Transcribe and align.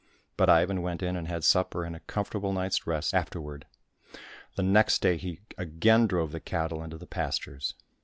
But 0.35 0.49
Ivan 0.49 0.81
went 0.81 1.03
in 1.03 1.15
and 1.15 1.27
had 1.27 1.43
supper 1.43 1.83
and 1.83 1.95
a 1.95 1.99
comfortable 1.99 2.53
night's 2.53 2.87
rest 2.87 3.13
after 3.13 3.39
ward. 3.39 3.67
The 4.55 4.63
next 4.63 4.99
day 5.03 5.15
he 5.15 5.41
again 5.59 6.07
drove 6.07 6.31
the 6.31 6.39
cattle 6.39 6.83
into 6.83 6.97
the 6.97 7.05
pastures. 7.05 7.75